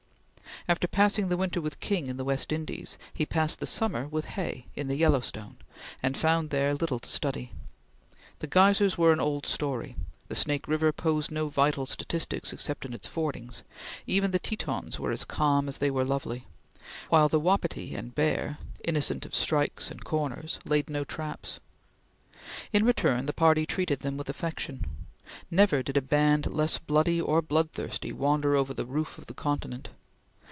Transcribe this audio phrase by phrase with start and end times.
[0.67, 4.25] After passing the winter with King in the West Indies, he passed the summer with
[4.25, 5.57] Hay in the Yellowstone,
[6.03, 7.51] and found there little to study.
[8.39, 9.95] The Geysers were an old story;
[10.27, 13.63] the Snake River posed no vital statistics except in its fordings;
[14.05, 16.45] even the Tetons were as calm as they were lovely;
[17.09, 21.59] while the wapiti and bear, innocent of strikes and corners, laid no traps.
[22.71, 24.85] In return the party treated them with affection.
[25.49, 29.89] Never did a band less bloody or bloodthirsty wander over the roof of the continent.